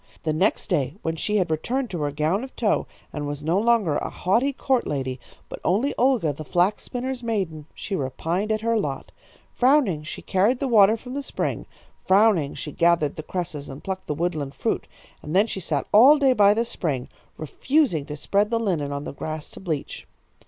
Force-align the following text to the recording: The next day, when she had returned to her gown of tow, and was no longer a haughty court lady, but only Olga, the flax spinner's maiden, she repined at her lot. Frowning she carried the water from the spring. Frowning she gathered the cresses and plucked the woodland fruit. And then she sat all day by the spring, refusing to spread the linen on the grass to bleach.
The 0.23 0.33
next 0.33 0.65
day, 0.65 0.95
when 1.03 1.15
she 1.15 1.37
had 1.37 1.51
returned 1.51 1.91
to 1.91 2.01
her 2.01 2.09
gown 2.11 2.43
of 2.43 2.55
tow, 2.55 2.87
and 3.13 3.27
was 3.27 3.43
no 3.43 3.59
longer 3.59 3.97
a 3.97 4.09
haughty 4.09 4.51
court 4.51 4.87
lady, 4.87 5.19
but 5.47 5.59
only 5.63 5.93
Olga, 5.95 6.33
the 6.33 6.43
flax 6.43 6.81
spinner's 6.81 7.21
maiden, 7.21 7.67
she 7.75 7.95
repined 7.95 8.51
at 8.51 8.61
her 8.61 8.79
lot. 8.79 9.11
Frowning 9.53 10.01
she 10.01 10.23
carried 10.23 10.57
the 10.59 10.67
water 10.67 10.97
from 10.97 11.13
the 11.13 11.21
spring. 11.21 11.67
Frowning 12.03 12.55
she 12.55 12.71
gathered 12.71 13.15
the 13.15 13.21
cresses 13.21 13.69
and 13.69 13.83
plucked 13.83 14.07
the 14.07 14.15
woodland 14.15 14.55
fruit. 14.55 14.87
And 15.21 15.35
then 15.35 15.45
she 15.45 15.59
sat 15.59 15.85
all 15.93 16.17
day 16.17 16.33
by 16.33 16.55
the 16.55 16.65
spring, 16.65 17.07
refusing 17.37 18.07
to 18.07 18.17
spread 18.17 18.49
the 18.49 18.59
linen 18.59 18.91
on 18.91 19.03
the 19.03 19.13
grass 19.13 19.51
to 19.51 19.59
bleach. 19.59 20.07